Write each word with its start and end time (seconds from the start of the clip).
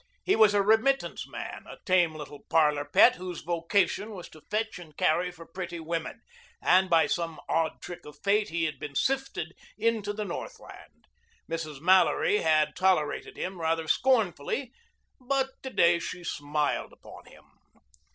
He 0.23 0.35
was 0.35 0.55
a 0.55 0.63
remittance 0.63 1.27
man, 1.29 1.65
a 1.69 1.77
tame 1.85 2.15
little 2.15 2.39
parlor 2.49 2.85
pet 2.85 3.17
whose 3.17 3.41
vocation 3.41 4.15
was 4.15 4.29
to 4.29 4.41
fetch 4.49 4.79
and 4.79 4.97
carry 4.97 5.29
for 5.29 5.45
pretty 5.45 5.79
women, 5.79 6.21
and 6.59 6.89
by 6.89 7.05
some 7.05 7.39
odd 7.47 7.79
trick 7.83 8.03
of 8.07 8.17
fate 8.23 8.49
he 8.49 8.63
had 8.63 8.79
been 8.79 8.95
sifted 8.95 9.53
into 9.77 10.11
the 10.11 10.25
Northland. 10.25 11.05
Mrs. 11.47 11.81
Mallory 11.81 12.37
had 12.37 12.75
tolerated 12.75 13.37
him 13.37 13.61
rather 13.61 13.87
scornfully, 13.87 14.73
but 15.19 15.51
to 15.61 15.69
day 15.69 15.99
she 15.99 16.23
smiled 16.23 16.93
upon 16.93 17.25
him. 17.25 17.43